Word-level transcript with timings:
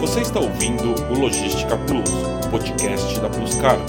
Você 0.00 0.20
está 0.20 0.38
ouvindo 0.38 0.94
o 1.10 1.18
Logística 1.18 1.74
Plus, 1.86 2.10
podcast 2.50 3.18
da 3.18 3.30
Plus 3.30 3.54
Cargo. 3.54 3.84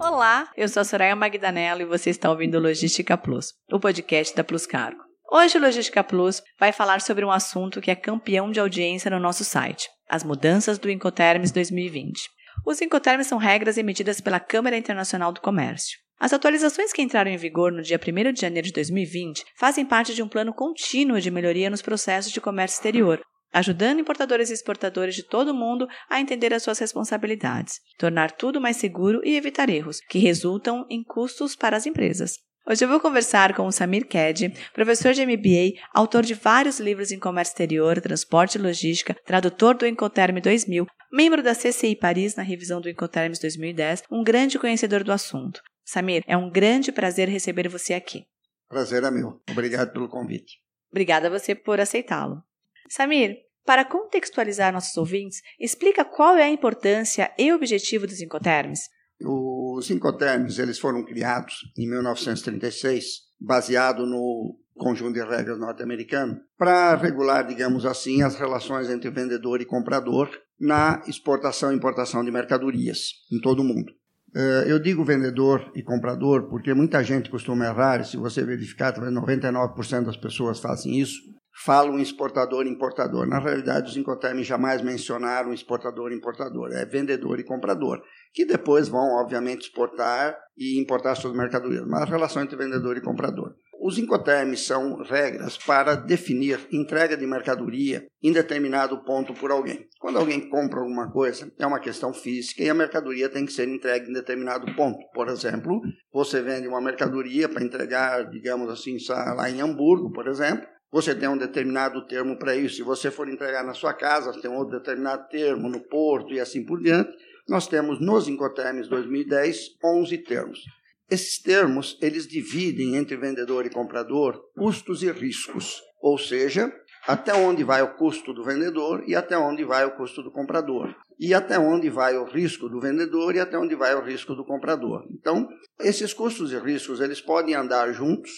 Olá, 0.00 0.50
eu 0.56 0.68
sou 0.68 0.80
a 0.80 0.84
Soraya 0.84 1.14
Magdanello 1.14 1.82
e 1.82 1.84
você 1.84 2.10
está 2.10 2.28
ouvindo 2.28 2.56
o 2.56 2.60
Logística 2.60 3.16
Plus, 3.16 3.54
o 3.72 3.78
podcast 3.78 4.34
da 4.34 4.42
Plus 4.42 4.66
Cargo. 4.66 5.00
Hoje 5.30 5.58
o 5.58 5.60
Logística 5.60 6.02
Plus 6.02 6.42
vai 6.58 6.72
falar 6.72 7.00
sobre 7.00 7.24
um 7.24 7.30
assunto 7.30 7.80
que 7.80 7.90
é 7.90 7.94
campeão 7.94 8.50
de 8.50 8.58
audiência 8.58 9.08
no 9.08 9.20
nosso 9.20 9.44
site, 9.44 9.88
as 10.10 10.24
mudanças 10.24 10.76
do 10.76 10.90
Incoterms 10.90 11.52
2020. 11.52 12.20
Os 12.66 12.82
Incoterms 12.82 13.28
são 13.28 13.38
regras 13.38 13.78
emitidas 13.78 14.20
pela 14.20 14.40
Câmara 14.40 14.76
Internacional 14.76 15.32
do 15.32 15.40
Comércio. 15.40 15.98
As 16.20 16.32
atualizações 16.32 16.92
que 16.92 17.00
entraram 17.00 17.30
em 17.30 17.36
vigor 17.36 17.70
no 17.70 17.80
dia 17.80 17.98
1 17.98 18.32
de 18.32 18.40
janeiro 18.40 18.66
de 18.66 18.72
2020 18.72 19.44
fazem 19.54 19.86
parte 19.86 20.12
de 20.12 20.22
um 20.22 20.28
plano 20.28 20.52
contínuo 20.52 21.20
de 21.20 21.30
melhoria 21.30 21.70
nos 21.70 21.80
processos 21.80 22.32
de 22.32 22.40
comércio 22.40 22.74
exterior, 22.74 23.20
ajudando 23.52 24.00
importadores 24.00 24.50
e 24.50 24.52
exportadores 24.52 25.14
de 25.14 25.22
todo 25.22 25.50
o 25.50 25.54
mundo 25.54 25.86
a 26.10 26.20
entender 26.20 26.52
as 26.52 26.64
suas 26.64 26.80
responsabilidades, 26.80 27.80
tornar 27.96 28.32
tudo 28.32 28.60
mais 28.60 28.76
seguro 28.76 29.20
e 29.24 29.36
evitar 29.36 29.70
erros, 29.70 30.00
que 30.08 30.18
resultam 30.18 30.84
em 30.90 31.04
custos 31.04 31.54
para 31.54 31.76
as 31.76 31.86
empresas. 31.86 32.36
Hoje 32.68 32.84
eu 32.84 32.88
vou 32.88 32.98
conversar 32.98 33.54
com 33.54 33.66
o 33.66 33.72
Samir 33.72 34.06
Ked, 34.06 34.52
professor 34.74 35.14
de 35.14 35.24
MBA, 35.24 35.80
autor 35.94 36.22
de 36.24 36.34
vários 36.34 36.80
livros 36.80 37.12
em 37.12 37.18
comércio 37.18 37.52
exterior, 37.52 38.00
transporte 38.00 38.58
e 38.58 38.60
logística, 38.60 39.16
tradutor 39.24 39.74
do 39.76 39.86
Incoterm 39.86 40.40
2000, 40.40 40.84
membro 41.12 41.42
da 41.42 41.54
CCI 41.54 41.94
Paris 41.96 42.34
na 42.34 42.42
revisão 42.42 42.80
do 42.80 42.90
Incoterms 42.90 43.38
2010, 43.38 44.02
um 44.10 44.22
grande 44.22 44.58
conhecedor 44.58 45.02
do 45.02 45.12
assunto. 45.12 45.62
Samir, 45.90 46.22
é 46.26 46.36
um 46.36 46.50
grande 46.50 46.92
prazer 46.92 47.30
receber 47.30 47.66
você 47.66 47.94
aqui. 47.94 48.26
Prazer 48.68 49.02
é 49.04 49.10
meu. 49.10 49.40
Obrigado 49.50 49.90
pelo 49.90 50.06
convite. 50.06 50.58
Obrigada 50.90 51.28
a 51.28 51.30
você 51.30 51.54
por 51.54 51.80
aceitá-lo. 51.80 52.42
Samir, 52.90 53.38
para 53.64 53.86
contextualizar 53.86 54.70
nossos 54.70 54.94
ouvintes, 54.98 55.40
explica 55.58 56.04
qual 56.04 56.36
é 56.36 56.42
a 56.42 56.50
importância 56.50 57.32
e 57.38 57.50
objetivo 57.54 58.06
dos 58.06 58.20
Incoterms. 58.20 58.80
Os 59.24 59.90
Incoterms 59.90 60.58
eles 60.58 60.78
foram 60.78 61.02
criados 61.06 61.54
em 61.78 61.88
1936, 61.88 63.06
baseado 63.40 64.04
no 64.04 64.58
conjunto 64.76 65.14
de 65.14 65.24
regras 65.24 65.58
norte-americano, 65.58 66.38
para 66.58 66.96
regular, 66.96 67.46
digamos 67.46 67.86
assim, 67.86 68.20
as 68.20 68.36
relações 68.36 68.90
entre 68.90 69.08
vendedor 69.08 69.62
e 69.62 69.66
comprador 69.66 70.30
na 70.60 71.02
exportação 71.06 71.72
e 71.72 71.76
importação 71.76 72.22
de 72.22 72.30
mercadorias 72.30 73.12
em 73.32 73.40
todo 73.40 73.60
o 73.60 73.64
mundo. 73.64 73.90
Eh, 74.34 74.64
eu 74.66 74.78
digo 74.78 75.04
vendedor 75.04 75.70
e 75.74 75.82
comprador 75.82 76.48
porque 76.48 76.74
muita 76.74 77.02
gente 77.02 77.30
costuma 77.30 77.66
errar, 77.66 78.04
se 78.04 78.16
você 78.16 78.44
verificar, 78.44 78.92
99% 78.92 80.04
das 80.04 80.16
pessoas 80.16 80.60
fazem 80.60 80.98
isso, 81.00 81.18
falam 81.64 81.98
exportador 81.98 82.66
e 82.66 82.70
importador. 82.70 83.26
Na 83.26 83.38
realidade, 83.38 83.90
os 83.90 83.96
Incoterms 83.96 84.46
jamais 84.46 84.82
mencionaram 84.82 85.52
exportador 85.52 86.12
e 86.12 86.14
importador, 86.14 86.70
é 86.72 86.84
vendedor 86.84 87.40
e 87.40 87.44
comprador, 87.44 88.00
que 88.32 88.44
depois 88.44 88.88
vão, 88.88 89.16
obviamente, 89.20 89.62
exportar 89.62 90.36
e 90.56 90.80
importar 90.80 91.14
suas 91.14 91.34
mercadorias, 91.34 91.86
mas 91.86 92.02
a 92.02 92.06
relação 92.06 92.42
entre 92.42 92.56
vendedor 92.56 92.96
e 92.96 93.00
comprador. 93.00 93.54
Os 93.80 93.96
incoterms 93.96 94.66
são 94.66 95.02
regras 95.02 95.56
para 95.56 95.94
definir 95.94 96.58
entrega 96.72 97.16
de 97.16 97.24
mercadoria 97.24 98.06
em 98.20 98.32
determinado 98.32 99.04
ponto 99.04 99.32
por 99.32 99.52
alguém. 99.52 99.86
Quando 100.00 100.18
alguém 100.18 100.48
compra 100.48 100.80
alguma 100.80 101.10
coisa, 101.10 101.52
é 101.58 101.66
uma 101.66 101.78
questão 101.78 102.12
física 102.12 102.62
e 102.62 102.68
a 102.68 102.74
mercadoria 102.74 103.28
tem 103.28 103.46
que 103.46 103.52
ser 103.52 103.68
entregue 103.68 104.10
em 104.10 104.12
determinado 104.12 104.74
ponto. 104.74 104.98
Por 105.14 105.28
exemplo, 105.28 105.80
você 106.12 106.42
vende 106.42 106.66
uma 106.66 106.80
mercadoria 106.80 107.48
para 107.48 107.62
entregar, 107.62 108.28
digamos 108.28 108.68
assim, 108.68 108.96
lá 109.08 109.48
em 109.48 109.60
Hamburgo, 109.60 110.10
por 110.10 110.26
exemplo, 110.26 110.66
você 110.90 111.14
tem 111.14 111.28
um 111.28 111.36
determinado 111.36 112.06
termo 112.06 112.38
para 112.38 112.56
isso. 112.56 112.76
Se 112.76 112.82
você 112.82 113.10
for 113.10 113.28
entregar 113.28 113.62
na 113.62 113.74
sua 113.74 113.92
casa, 113.92 114.32
tem 114.40 114.50
outro 114.50 114.78
determinado 114.78 115.28
termo, 115.28 115.68
no 115.68 115.80
porto 115.80 116.32
e 116.32 116.40
assim 116.40 116.64
por 116.64 116.80
diante. 116.80 117.10
Nós 117.48 117.66
temos 117.66 118.00
nos 118.00 118.26
Incoterms 118.26 118.88
2010 118.88 119.76
11 119.84 120.18
termos. 120.18 120.64
Esses 121.10 121.40
termos, 121.40 121.98
eles 122.02 122.26
dividem 122.26 122.96
entre 122.96 123.16
vendedor 123.16 123.64
e 123.64 123.70
comprador 123.70 124.38
custos 124.54 125.02
e 125.02 125.10
riscos, 125.10 125.80
ou 126.02 126.18
seja, 126.18 126.70
até 127.06 127.32
onde 127.32 127.64
vai 127.64 127.80
o 127.80 127.94
custo 127.96 128.34
do 128.34 128.44
vendedor 128.44 129.02
e 129.06 129.14
até 129.14 129.38
onde 129.38 129.64
vai 129.64 129.86
o 129.86 129.96
custo 129.96 130.22
do 130.22 130.30
comprador. 130.30 130.94
E 131.18 131.32
até 131.32 131.58
onde 131.58 131.88
vai 131.88 132.16
o 132.16 132.24
risco 132.24 132.68
do 132.68 132.78
vendedor 132.78 133.34
e 133.34 133.40
até 133.40 133.58
onde 133.58 133.74
vai 133.74 133.94
o 133.94 134.04
risco 134.04 134.34
do 134.34 134.44
comprador. 134.44 135.04
Então, 135.10 135.48
esses 135.80 136.12
custos 136.12 136.52
e 136.52 136.58
riscos, 136.58 137.00
eles 137.00 137.20
podem 137.20 137.54
andar 137.54 137.90
juntos 137.92 138.30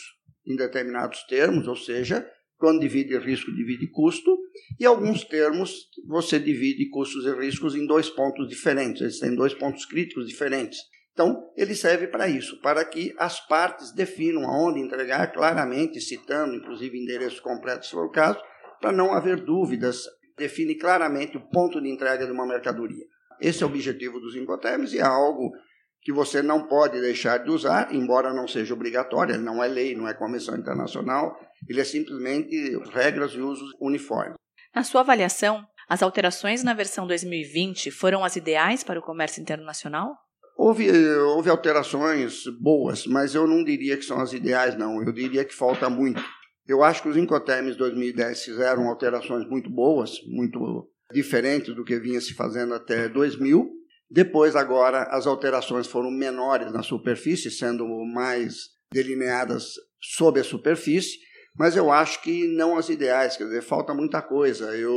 em 0.47 0.55
determinados 0.55 1.25
termos, 1.25 1.67
ou 1.67 1.77
seja, 1.77 2.25
quando 2.57 2.81
divide 2.81 3.19
risco, 3.19 3.51
divide 3.53 3.91
custo, 3.91 4.39
e 4.79 4.87
alguns 4.87 5.25
termos 5.25 5.89
você 6.07 6.39
divide 6.39 6.89
custos 6.91 7.27
e 7.27 7.35
riscos 7.35 7.75
em 7.75 7.87
dois 7.87 8.09
pontos 8.09 8.49
diferentes, 8.49 9.03
eles 9.03 9.19
têm 9.19 9.35
dois 9.35 9.55
pontos 9.55 9.85
críticos 9.85 10.29
diferentes. 10.29 10.79
Então, 11.21 11.53
ele 11.55 11.75
serve 11.75 12.07
para 12.07 12.29
isso, 12.29 12.59
para 12.63 12.83
que 12.83 13.15
as 13.19 13.47
partes 13.47 13.93
definam 13.93 14.49
aonde 14.49 14.81
entregar 14.81 15.31
claramente, 15.31 16.01
citando 16.01 16.55
inclusive 16.55 16.99
endereços 16.99 17.41
completos, 17.41 17.89
se 17.89 17.95
for 17.95 18.07
o 18.07 18.11
caso, 18.11 18.41
para 18.81 18.91
não 18.91 19.13
haver 19.13 19.45
dúvidas, 19.45 20.05
define 20.39 20.77
claramente 20.77 21.37
o 21.37 21.47
ponto 21.51 21.79
de 21.79 21.91
entrega 21.91 22.25
de 22.25 22.33
uma 22.33 22.47
mercadoria. 22.47 23.05
Esse 23.39 23.63
é 23.63 23.67
o 23.67 23.69
objetivo 23.69 24.19
dos 24.19 24.35
Incoterms 24.35 24.95
e 24.95 24.99
é 24.99 25.03
algo 25.03 25.53
que 26.01 26.11
você 26.11 26.41
não 26.41 26.67
pode 26.67 26.99
deixar 27.03 27.37
de 27.37 27.51
usar, 27.51 27.95
embora 27.95 28.33
não 28.33 28.49
seja 28.49 28.73
obrigatório, 28.73 29.39
não 29.39 29.63
é 29.63 29.69
lei, 29.69 29.95
não 29.95 30.09
é 30.09 30.15
convenção 30.15 30.57
internacional, 30.57 31.39
ele 31.69 31.83
é 31.83 31.85
simplesmente 31.85 32.79
regras 32.95 33.33
de 33.33 33.43
uso 33.43 33.67
uniforme. 33.79 34.37
Na 34.75 34.85
sua 34.85 35.03
avaliação, 35.03 35.67
as 35.87 36.03
alterações 36.03 36.65
na 36.65 36.73
versão 36.73 37.07
2020 37.07 37.91
foram 37.91 38.25
as 38.25 38.37
ideais 38.37 38.83
para 38.83 38.99
o 38.99 39.03
comércio 39.03 39.43
internacional? 39.43 40.17
Houve, 40.63 40.91
houve 40.91 41.49
alterações 41.49 42.45
boas, 42.61 43.07
mas 43.07 43.35
eu 43.35 43.47
não 43.47 43.65
diria 43.65 43.97
que 43.97 44.05
são 44.05 44.21
as 44.21 44.35
ideais, 44.35 44.77
não. 44.77 45.03
Eu 45.03 45.11
diria 45.11 45.43
que 45.43 45.55
falta 45.55 45.89
muito. 45.89 46.23
Eu 46.69 46.85
acho 46.85 47.01
que 47.01 47.09
os 47.09 47.17
Incoterms 47.17 47.77
2010 47.77 48.45
fizeram 48.45 48.87
alterações 48.87 49.49
muito 49.49 49.71
boas, 49.71 50.19
muito 50.27 50.87
diferentes 51.15 51.75
do 51.75 51.83
que 51.83 51.99
vinha 51.99 52.21
se 52.21 52.35
fazendo 52.35 52.75
até 52.75 53.09
2000. 53.09 53.71
Depois, 54.11 54.55
agora, 54.55 55.05
as 55.05 55.27
alterações 55.27 55.87
foram 55.87 56.11
menores 56.11 56.71
na 56.71 56.83
superfície, 56.83 57.51
sendo 57.51 57.87
mais 58.13 58.69
delineadas 58.93 59.77
sob 59.99 60.41
a 60.41 60.45
superfície, 60.45 61.21
mas 61.57 61.75
eu 61.75 61.91
acho 61.91 62.21
que 62.23 62.47
não 62.49 62.77
as 62.77 62.91
ideais, 62.91 63.35
quer 63.35 63.45
dizer, 63.45 63.63
falta 63.63 63.95
muita 63.95 64.21
coisa. 64.21 64.77
Eu 64.77 64.93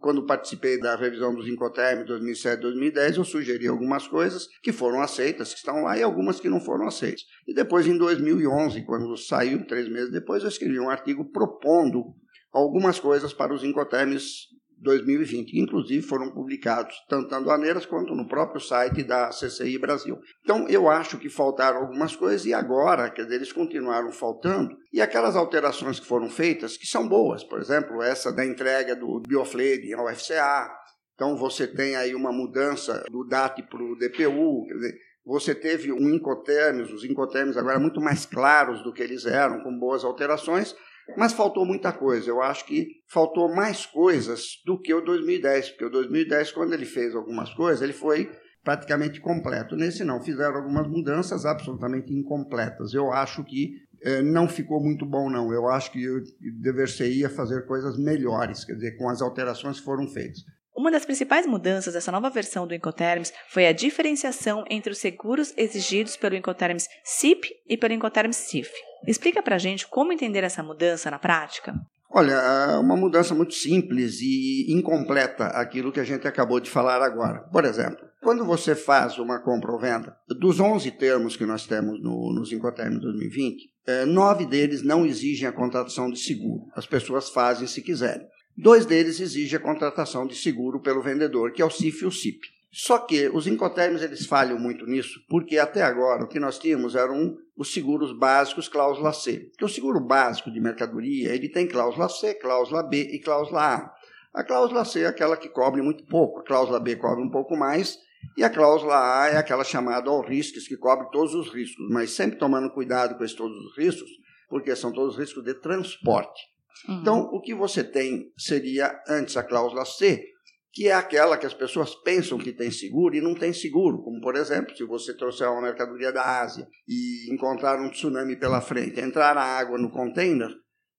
quando 0.00 0.24
participei 0.24 0.80
da 0.80 0.96
revisão 0.96 1.34
dos 1.34 1.46
Incoterm 1.46 2.04
2007-2010, 2.04 3.16
eu 3.16 3.24
sugeri 3.24 3.68
algumas 3.68 4.08
coisas 4.08 4.48
que 4.62 4.72
foram 4.72 5.00
aceitas, 5.00 5.52
que 5.52 5.58
estão 5.58 5.82
lá, 5.82 5.96
e 5.96 6.02
algumas 6.02 6.40
que 6.40 6.48
não 6.48 6.60
foram 6.60 6.86
aceitas. 6.86 7.24
E 7.46 7.54
depois, 7.54 7.86
em 7.86 7.96
2011, 7.96 8.82
quando 8.84 9.16
saiu, 9.16 9.66
três 9.66 9.88
meses 9.88 10.10
depois, 10.10 10.42
eu 10.42 10.48
escrevi 10.48 10.80
um 10.80 10.88
artigo 10.88 11.30
propondo 11.30 12.14
algumas 12.52 12.98
coisas 12.98 13.32
para 13.32 13.54
os 13.54 13.62
Incoterms 13.62 14.48
2020, 14.80 15.58
inclusive 15.58 16.02
foram 16.06 16.30
publicados 16.30 16.94
tanto 17.08 17.30
na 17.30 17.36
Aduaneiras 17.36 17.84
quanto 17.84 18.14
no 18.14 18.26
próprio 18.26 18.60
site 18.60 19.02
da 19.02 19.28
CCI 19.28 19.78
Brasil. 19.78 20.18
Então, 20.42 20.66
eu 20.68 20.88
acho 20.88 21.18
que 21.18 21.28
faltaram 21.28 21.80
algumas 21.80 22.16
coisas 22.16 22.46
e 22.46 22.54
agora, 22.54 23.10
quer 23.10 23.24
dizer, 23.24 23.36
eles 23.36 23.52
continuaram 23.52 24.10
faltando. 24.10 24.76
E 24.92 25.00
aquelas 25.00 25.36
alterações 25.36 26.00
que 26.00 26.06
foram 26.06 26.30
feitas, 26.30 26.76
que 26.76 26.86
são 26.86 27.06
boas, 27.06 27.44
por 27.44 27.60
exemplo, 27.60 28.02
essa 28.02 28.32
da 28.32 28.44
entrega 28.44 28.96
do 28.96 29.20
Bioflade 29.20 29.92
ao 29.92 30.08
FCA. 30.14 30.70
Então, 31.14 31.36
você 31.36 31.66
tem 31.66 31.96
aí 31.96 32.14
uma 32.14 32.32
mudança 32.32 33.04
do 33.10 33.24
DAT 33.24 33.62
para 33.64 33.82
o 33.82 33.96
DPU, 33.96 34.64
quer 34.66 34.74
dizer, 34.74 34.94
você 35.24 35.54
teve 35.54 35.92
um 35.92 36.08
Incoterms, 36.14 36.90
os 36.90 37.04
Incoterms 37.04 37.56
agora 37.56 37.78
muito 37.78 38.00
mais 38.00 38.24
claros 38.24 38.82
do 38.82 38.92
que 38.92 39.02
eles 39.02 39.26
eram, 39.26 39.62
com 39.62 39.78
boas 39.78 40.02
alterações, 40.02 40.74
mas 41.16 41.32
faltou 41.32 41.64
muita 41.64 41.92
coisa. 41.92 42.28
Eu 42.28 42.42
acho 42.42 42.66
que 42.66 42.88
faltou 43.08 43.54
mais 43.54 43.86
coisas 43.86 44.60
do 44.64 44.80
que 44.80 44.92
o 44.92 45.00
2010, 45.00 45.70
porque 45.70 45.84
o 45.84 45.90
2010, 45.90 46.52
quando 46.52 46.72
ele 46.72 46.86
fez 46.86 47.14
algumas 47.14 47.52
coisas, 47.54 47.82
ele 47.82 47.92
foi 47.92 48.30
praticamente 48.62 49.20
completo. 49.20 49.76
Nesse 49.76 50.04
não, 50.04 50.20
fizeram 50.20 50.56
algumas 50.56 50.86
mudanças 50.86 51.44
absolutamente 51.44 52.12
incompletas. 52.12 52.92
Eu 52.92 53.12
acho 53.12 53.44
que 53.44 53.72
eh, 54.02 54.22
não 54.22 54.48
ficou 54.48 54.82
muito 54.82 55.06
bom, 55.06 55.30
não. 55.30 55.52
Eu 55.52 55.68
acho 55.68 55.92
que 55.92 56.02
eu 56.02 56.22
deveria 56.60 57.28
fazer 57.28 57.66
coisas 57.66 57.98
melhores, 57.98 58.64
quer 58.64 58.74
dizer, 58.74 58.96
com 58.96 59.08
as 59.08 59.22
alterações 59.22 59.78
que 59.78 59.84
foram 59.84 60.06
feitas. 60.08 60.40
Uma 60.80 60.90
das 60.90 61.04
principais 61.04 61.46
mudanças 61.46 61.92
dessa 61.92 62.10
nova 62.10 62.30
versão 62.30 62.66
do 62.66 62.74
Incoterms 62.74 63.34
foi 63.50 63.66
a 63.66 63.72
diferenciação 63.72 64.64
entre 64.70 64.90
os 64.90 64.96
seguros 64.96 65.52
exigidos 65.54 66.16
pelo 66.16 66.34
Incoterms 66.34 66.88
SIP 67.04 67.50
e 67.68 67.76
pelo 67.76 67.92
Incoterms 67.92 68.38
CIF. 68.38 68.70
Explica 69.06 69.42
pra 69.42 69.58
gente 69.58 69.86
como 69.86 70.10
entender 70.10 70.42
essa 70.42 70.62
mudança 70.62 71.10
na 71.10 71.18
prática. 71.18 71.74
Olha, 72.10 72.32
é 72.32 72.78
uma 72.78 72.96
mudança 72.96 73.34
muito 73.34 73.52
simples 73.52 74.22
e 74.22 74.72
incompleta 74.72 75.48
aquilo 75.48 75.92
que 75.92 76.00
a 76.00 76.04
gente 76.04 76.26
acabou 76.26 76.58
de 76.58 76.70
falar 76.70 77.02
agora. 77.02 77.40
Por 77.52 77.66
exemplo, 77.66 77.98
quando 78.22 78.42
você 78.46 78.74
faz 78.74 79.18
uma 79.18 79.38
compra 79.38 79.72
ou 79.72 79.78
venda, 79.78 80.16
dos 80.40 80.60
11 80.60 80.92
termos 80.92 81.36
que 81.36 81.44
nós 81.44 81.66
temos 81.66 82.02
no, 82.02 82.32
no 82.32 82.42
Incoterm 82.50 82.98
2020, 82.98 83.68
é, 83.86 84.06
nove 84.06 84.46
deles 84.46 84.82
não 84.82 85.04
exigem 85.04 85.46
a 85.46 85.52
contratação 85.52 86.10
de 86.10 86.18
seguro. 86.18 86.62
As 86.74 86.86
pessoas 86.86 87.28
fazem 87.28 87.66
se 87.66 87.82
quiserem. 87.82 88.26
Dois 88.62 88.84
deles 88.84 89.20
exigem 89.20 89.56
a 89.56 89.62
contratação 89.62 90.26
de 90.26 90.34
seguro 90.34 90.80
pelo 90.80 91.00
vendedor, 91.00 91.50
que 91.50 91.62
é 91.62 91.64
o 91.64 91.70
CIF 91.70 92.02
e 92.02 92.06
o 92.06 92.12
CIP. 92.12 92.46
Só 92.70 92.98
que 92.98 93.26
os 93.30 93.46
incoterms 93.46 94.02
eles 94.02 94.26
falham 94.26 94.58
muito 94.58 94.84
nisso, 94.84 95.18
porque 95.30 95.56
até 95.56 95.80
agora 95.80 96.24
o 96.24 96.28
que 96.28 96.38
nós 96.38 96.58
tínhamos 96.58 96.94
eram 96.94 97.38
os 97.56 97.72
seguros 97.72 98.12
básicos 98.12 98.68
cláusula 98.68 99.14
C. 99.14 99.48
Porque 99.48 99.64
o 99.64 99.68
seguro 99.68 99.98
básico 99.98 100.50
de 100.50 100.60
mercadoria, 100.60 101.34
ele 101.34 101.48
tem 101.48 101.66
cláusula 101.66 102.10
C, 102.10 102.34
cláusula 102.34 102.82
B 102.82 103.00
e 103.00 103.18
cláusula 103.18 103.62
A. 103.62 103.94
A 104.34 104.44
cláusula 104.44 104.84
C 104.84 105.04
é 105.04 105.06
aquela 105.06 105.38
que 105.38 105.48
cobre 105.48 105.80
muito 105.80 106.04
pouco, 106.04 106.40
a 106.40 106.44
cláusula 106.44 106.78
B 106.78 106.96
cobre 106.96 107.24
um 107.24 107.30
pouco 107.30 107.56
mais 107.56 107.98
e 108.36 108.44
a 108.44 108.50
cláusula 108.50 109.22
A 109.22 109.28
é 109.28 109.36
aquela 109.38 109.64
chamada 109.64 110.10
all 110.10 110.20
risks, 110.20 110.68
que 110.68 110.76
cobre 110.76 111.08
todos 111.10 111.34
os 111.34 111.48
riscos, 111.48 111.82
mas 111.88 112.10
sempre 112.10 112.38
tomando 112.38 112.68
cuidado 112.68 113.16
com 113.16 113.24
esses 113.24 113.34
todos 113.34 113.56
os 113.56 113.78
riscos, 113.78 114.10
porque 114.50 114.76
são 114.76 114.92
todos 114.92 115.16
riscos 115.16 115.42
de 115.42 115.54
transporte. 115.54 116.50
Uhum. 116.88 117.00
Então, 117.00 117.20
o 117.32 117.40
que 117.40 117.54
você 117.54 117.84
tem 117.84 118.32
seria 118.38 119.00
antes 119.08 119.36
a 119.36 119.42
cláusula 119.42 119.84
C, 119.84 120.24
que 120.72 120.88
é 120.88 120.92
aquela 120.92 121.36
que 121.36 121.46
as 121.46 121.54
pessoas 121.54 121.94
pensam 121.96 122.38
que 122.38 122.52
tem 122.52 122.70
seguro 122.70 123.14
e 123.14 123.20
não 123.20 123.34
tem 123.34 123.52
seguro. 123.52 124.02
Como, 124.02 124.20
por 124.20 124.36
exemplo, 124.36 124.76
se 124.76 124.84
você 124.84 125.16
trouxer 125.16 125.48
uma 125.48 125.62
mercadoria 125.62 126.12
da 126.12 126.40
Ásia 126.40 126.66
e 126.86 127.32
encontrar 127.32 127.80
um 127.80 127.90
tsunami 127.90 128.36
pela 128.36 128.60
frente, 128.60 129.00
entrar 129.00 129.36
a 129.36 129.42
água 129.42 129.78
no 129.78 129.90
container, 129.90 130.50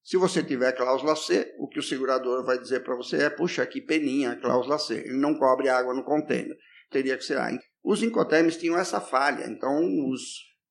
se 0.04 0.16
você 0.16 0.42
tiver 0.42 0.72
cláusula 0.72 1.14
C, 1.14 1.54
o 1.58 1.68
que 1.68 1.78
o 1.78 1.82
segurador 1.82 2.44
vai 2.44 2.58
dizer 2.58 2.80
para 2.80 2.96
você 2.96 3.24
é: 3.24 3.30
puxa, 3.30 3.64
que 3.64 3.80
peninha 3.80 4.32
a 4.32 4.40
cláusula 4.40 4.78
C. 4.78 4.94
Ele 4.94 5.18
não 5.18 5.34
cobre 5.34 5.68
água 5.68 5.94
no 5.94 6.04
container. 6.04 6.56
Teria 6.90 7.16
que 7.16 7.24
ser 7.24 7.38
A. 7.38 7.50
Os 7.84 8.02
incoterms 8.02 8.56
tinham 8.56 8.76
essa 8.76 9.00
falha, 9.00 9.46
então 9.46 9.80
os 10.10 10.20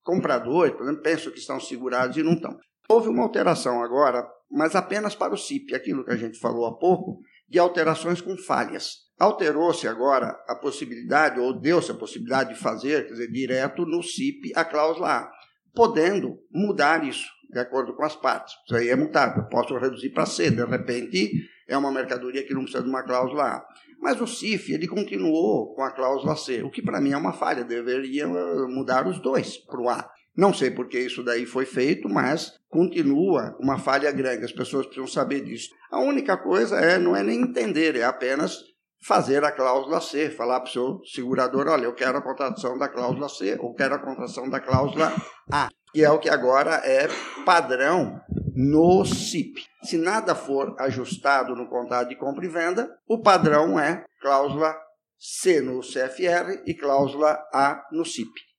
compradores, 0.03 0.73
por 0.73 0.83
exemplo, 0.83 1.01
pensam 1.01 1.31
que 1.31 1.39
estão 1.39 1.59
segurados 1.59 2.17
e 2.17 2.23
não 2.23 2.33
estão. 2.33 2.57
Houve 2.87 3.09
uma 3.09 3.23
alteração 3.23 3.81
agora, 3.81 4.27
mas 4.51 4.75
apenas 4.75 5.15
para 5.15 5.33
o 5.33 5.37
CIP, 5.37 5.73
aquilo 5.73 6.03
que 6.03 6.11
a 6.11 6.17
gente 6.17 6.39
falou 6.39 6.65
há 6.65 6.77
pouco, 6.77 7.19
de 7.47 7.59
alterações 7.59 8.21
com 8.21 8.37
falhas. 8.37 9.09
Alterou-se 9.19 9.87
agora 9.87 10.37
a 10.47 10.55
possibilidade, 10.55 11.39
ou 11.39 11.59
deu-se 11.59 11.91
a 11.91 11.95
possibilidade 11.95 12.53
de 12.53 12.59
fazer, 12.59 13.05
quer 13.05 13.13
dizer, 13.13 13.31
direto 13.31 13.85
no 13.85 14.01
CIP 14.01 14.51
a 14.55 14.65
cláusula 14.65 15.09
A, 15.09 15.31
podendo 15.73 16.39
mudar 16.51 17.03
isso 17.03 17.29
de 17.51 17.59
acordo 17.59 17.93
com 17.93 18.03
as 18.03 18.15
partes. 18.15 18.55
Isso 18.65 18.75
aí 18.75 18.89
é 18.89 18.95
mutável. 18.95 19.43
Posso 19.49 19.77
reduzir 19.77 20.09
para 20.09 20.25
C, 20.25 20.49
de 20.49 20.63
repente 20.63 21.29
é 21.67 21.77
uma 21.77 21.91
mercadoria 21.91 22.43
que 22.43 22.53
não 22.53 22.63
precisa 22.63 22.83
de 22.83 22.89
uma 22.89 23.03
cláusula 23.03 23.43
A. 23.43 23.65
Mas 23.99 24.19
o 24.19 24.25
CIF, 24.25 24.73
ele 24.73 24.87
continuou 24.87 25.75
com 25.75 25.83
a 25.83 25.91
cláusula 25.91 26.35
C, 26.35 26.63
o 26.63 26.71
que 26.71 26.81
para 26.81 26.99
mim 26.99 27.11
é 27.11 27.17
uma 27.17 27.33
falha, 27.33 27.63
deveria 27.63 28.27
mudar 28.67 29.07
os 29.07 29.19
dois 29.21 29.57
para 29.57 29.81
o 29.81 29.89
A. 29.89 30.09
Não 30.35 30.53
sei 30.53 30.71
por 30.71 30.87
que 30.87 30.99
isso 30.99 31.23
daí 31.23 31.45
foi 31.45 31.65
feito, 31.65 32.07
mas 32.07 32.53
continua 32.69 33.55
uma 33.59 33.77
falha 33.77 34.11
grande. 34.11 34.45
As 34.45 34.51
pessoas 34.51 34.85
precisam 34.85 35.07
saber 35.07 35.41
disso. 35.41 35.69
A 35.91 35.99
única 35.99 36.37
coisa 36.37 36.77
é 36.77 36.97
não 36.97 37.15
é 37.15 37.21
nem 37.21 37.41
entender, 37.41 37.95
é 37.95 38.03
apenas 38.03 38.71
fazer 39.03 39.43
a 39.43 39.51
cláusula 39.51 39.99
C, 39.99 40.29
falar 40.29 40.59
para 40.59 40.69
o 40.69 40.71
seu 40.71 41.01
segurador, 41.05 41.67
olha, 41.67 41.85
eu 41.85 41.93
quero 41.93 42.17
a 42.17 42.21
contratação 42.21 42.77
da 42.77 42.87
cláusula 42.87 43.27
C 43.27 43.57
ou 43.59 43.73
quero 43.73 43.95
a 43.95 43.99
contratação 43.99 44.47
da 44.49 44.59
cláusula 44.59 45.11
A, 45.51 45.69
que 45.91 46.03
é 46.03 46.09
o 46.09 46.19
que 46.19 46.29
agora 46.29 46.75
é 46.85 47.07
padrão 47.43 48.21
no 48.55 49.03
CIP. 49.03 49.65
Se 49.83 49.97
nada 49.97 50.35
for 50.35 50.75
ajustado 50.79 51.55
no 51.55 51.67
contrato 51.67 52.09
de 52.09 52.15
compra 52.15 52.45
e 52.45 52.49
venda, 52.49 52.89
o 53.07 53.21
padrão 53.21 53.79
é 53.79 54.05
cláusula 54.21 54.75
C 55.17 55.61
no 55.61 55.81
CFR 55.81 56.61
e 56.65 56.73
cláusula 56.75 57.39
A 57.53 57.83
no 57.91 58.05
CIP. 58.05 58.50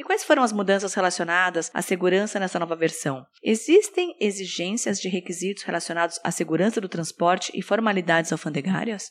E 0.00 0.02
quais 0.02 0.24
foram 0.24 0.42
as 0.42 0.50
mudanças 0.50 0.94
relacionadas 0.94 1.70
à 1.74 1.82
segurança 1.82 2.40
nessa 2.40 2.58
nova 2.58 2.74
versão? 2.74 3.22
Existem 3.44 4.16
exigências 4.18 4.98
de 4.98 5.10
requisitos 5.10 5.62
relacionados 5.62 6.18
à 6.24 6.30
segurança 6.30 6.80
do 6.80 6.88
transporte 6.88 7.52
e 7.54 7.60
formalidades 7.60 8.32
alfandegárias? 8.32 9.10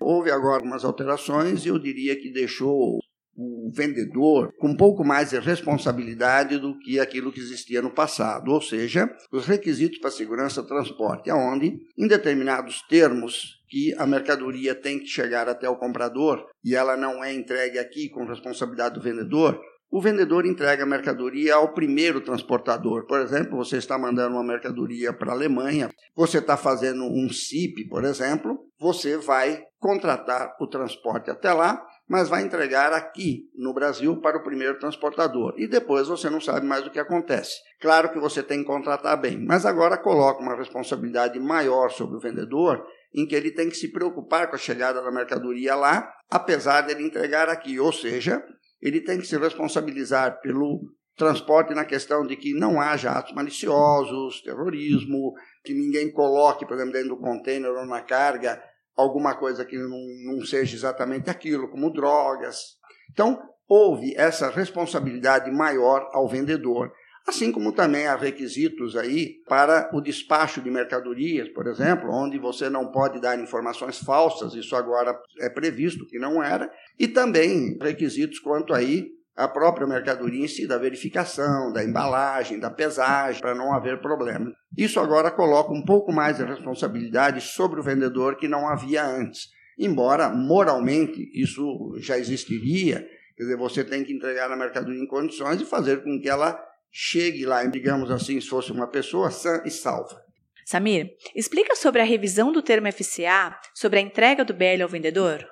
Houve 0.00 0.30
agora 0.30 0.64
umas 0.64 0.82
alterações 0.82 1.66
e 1.66 1.68
eu 1.68 1.78
diria 1.78 2.18
que 2.18 2.32
deixou 2.32 3.00
o 3.36 3.70
vendedor 3.74 4.50
com 4.58 4.68
um 4.68 4.76
pouco 4.76 5.04
mais 5.04 5.28
de 5.28 5.38
responsabilidade 5.38 6.58
do 6.58 6.78
que 6.78 6.98
aquilo 6.98 7.30
que 7.30 7.40
existia 7.40 7.82
no 7.82 7.90
passado, 7.90 8.50
ou 8.50 8.62
seja, 8.62 9.14
os 9.30 9.46
requisitos 9.46 9.98
para 9.98 10.10
segurança 10.10 10.62
transporte, 10.62 11.28
aonde 11.28 11.80
em 11.98 12.08
determinados 12.08 12.80
termos 12.88 13.60
que 13.68 13.94
a 13.98 14.06
mercadoria 14.06 14.74
tem 14.74 14.98
que 14.98 15.06
chegar 15.06 15.48
até 15.48 15.68
o 15.68 15.76
comprador 15.76 16.44
e 16.64 16.74
ela 16.74 16.96
não 16.96 17.22
é 17.22 17.32
entregue 17.32 17.78
aqui 17.78 18.08
com 18.08 18.24
responsabilidade 18.24 18.94
do 18.94 19.02
vendedor, 19.02 19.60
o 19.90 20.00
vendedor 20.00 20.46
entrega 20.46 20.84
a 20.84 20.86
mercadoria 20.86 21.56
ao 21.56 21.72
primeiro 21.72 22.20
transportador. 22.20 23.06
Por 23.06 23.20
exemplo, 23.20 23.56
você 23.56 23.76
está 23.76 23.98
mandando 23.98 24.36
uma 24.36 24.44
mercadoria 24.44 25.12
para 25.12 25.32
a 25.32 25.34
Alemanha, 25.34 25.90
você 26.14 26.38
está 26.38 26.56
fazendo 26.56 27.04
um 27.04 27.28
CIP, 27.28 27.88
por 27.88 28.04
exemplo, 28.04 28.66
você 28.78 29.16
vai 29.16 29.64
contratar 29.80 30.56
o 30.60 30.66
transporte 30.66 31.30
até 31.30 31.52
lá, 31.52 31.84
mas 32.08 32.28
vai 32.28 32.42
entregar 32.42 32.92
aqui 32.92 33.48
no 33.54 33.72
Brasil 33.72 34.20
para 34.20 34.38
o 34.38 34.42
primeiro 34.42 34.78
transportador. 34.78 35.54
E 35.56 35.66
depois 35.66 36.08
você 36.08 36.30
não 36.30 36.40
sabe 36.40 36.66
mais 36.66 36.86
o 36.86 36.90
que 36.90 36.98
acontece. 36.98 37.60
Claro 37.80 38.12
que 38.12 38.18
você 38.18 38.42
tem 38.42 38.60
que 38.60 38.66
contratar 38.66 39.20
bem, 39.20 39.38
mas 39.44 39.66
agora 39.66 39.98
coloca 39.98 40.42
uma 40.42 40.56
responsabilidade 40.56 41.38
maior 41.38 41.90
sobre 41.90 42.16
o 42.16 42.20
vendedor 42.20 42.84
em 43.12 43.26
que 43.26 43.34
ele 43.34 43.50
tem 43.50 43.68
que 43.68 43.76
se 43.76 43.92
preocupar 43.92 44.48
com 44.48 44.54
a 44.54 44.58
chegada 44.58 45.02
da 45.02 45.10
mercadoria 45.10 45.74
lá, 45.74 46.12
apesar 46.30 46.82
dele 46.82 47.04
entregar 47.04 47.48
aqui. 47.48 47.78
Ou 47.80 47.92
seja, 47.92 48.42
ele 48.80 49.00
tem 49.00 49.18
que 49.18 49.26
se 49.26 49.36
responsabilizar 49.36 50.40
pelo 50.40 50.80
transporte 51.16 51.74
na 51.74 51.84
questão 51.84 52.26
de 52.26 52.36
que 52.36 52.54
não 52.54 52.80
haja 52.80 53.10
atos 53.10 53.34
maliciosos, 53.34 54.40
terrorismo, 54.42 55.34
que 55.62 55.74
ninguém 55.74 56.10
coloque, 56.10 56.66
por 56.66 56.74
exemplo, 56.74 56.92
dentro 56.92 57.10
do 57.10 57.18
container 57.18 57.70
ou 57.70 57.86
na 57.86 58.00
carga 58.00 58.62
alguma 58.96 59.34
coisa 59.34 59.64
que 59.64 59.76
não, 59.76 59.98
não 60.24 60.44
seja 60.44 60.74
exatamente 60.74 61.30
aquilo, 61.30 61.68
como 61.68 61.92
drogas. 61.92 62.76
Então, 63.12 63.40
houve 63.68 64.14
essa 64.16 64.50
responsabilidade 64.50 65.50
maior 65.50 66.08
ao 66.12 66.28
vendedor, 66.28 66.92
assim 67.26 67.52
como 67.52 67.72
também 67.72 68.06
há 68.06 68.16
requisitos 68.16 68.96
aí 68.96 69.36
para 69.48 69.90
o 69.92 70.00
despacho 70.00 70.60
de 70.60 70.70
mercadorias, 70.70 71.48
por 71.50 71.66
exemplo, 71.66 72.10
onde 72.12 72.38
você 72.38 72.68
não 72.68 72.90
pode 72.90 73.20
dar 73.20 73.38
informações 73.38 73.98
falsas, 73.98 74.54
isso 74.54 74.74
agora 74.74 75.18
é 75.40 75.48
previsto, 75.48 76.06
que 76.06 76.18
não 76.18 76.42
era, 76.42 76.70
e 76.98 77.06
também 77.06 77.78
requisitos 77.80 78.38
quanto 78.38 78.74
aí 78.74 79.08
a 79.36 79.48
própria 79.48 79.86
mercadoria 79.86 80.44
em 80.44 80.48
si, 80.48 80.66
da 80.66 80.76
verificação, 80.76 81.72
da 81.72 81.82
embalagem, 81.82 82.58
da 82.58 82.70
pesagem, 82.70 83.40
para 83.40 83.54
não 83.54 83.72
haver 83.72 84.00
problema. 84.00 84.52
Isso 84.76 85.00
agora 85.00 85.30
coloca 85.30 85.72
um 85.72 85.82
pouco 85.82 86.12
mais 86.12 86.36
de 86.36 86.44
responsabilidade 86.44 87.40
sobre 87.40 87.80
o 87.80 87.82
vendedor 87.82 88.36
que 88.36 88.46
não 88.46 88.68
havia 88.68 89.02
antes. 89.02 89.48
Embora 89.78 90.28
moralmente 90.28 91.30
isso 91.32 91.94
já 91.98 92.18
existiria, 92.18 93.06
quer 93.34 93.44
dizer, 93.44 93.56
você 93.56 93.82
tem 93.82 94.04
que 94.04 94.12
entregar 94.12 94.52
a 94.52 94.56
mercadoria 94.56 95.02
em 95.02 95.06
condições 95.06 95.58
e 95.58 95.64
fazer 95.64 96.02
com 96.02 96.20
que 96.20 96.28
ela 96.28 96.62
chegue 96.90 97.44
lá, 97.44 97.64
digamos 97.64 98.10
assim, 98.10 98.40
se 98.40 98.48
fosse 98.48 98.72
uma 98.72 98.86
pessoa 98.86 99.30
sã 99.30 99.62
e 99.64 99.70
salva. 99.70 100.20
Samir, 100.66 101.10
explica 101.34 101.74
sobre 101.74 102.00
a 102.00 102.04
revisão 102.04 102.52
do 102.52 102.62
termo 102.62 102.90
FCA 102.92 103.58
sobre 103.74 103.98
a 103.98 104.02
entrega 104.02 104.44
do 104.44 104.54
BL 104.54 104.82
ao 104.82 104.88
vendedor. 104.88 105.44